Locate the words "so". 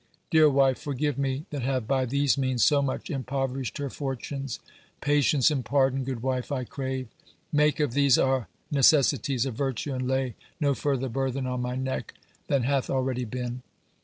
2.65-2.81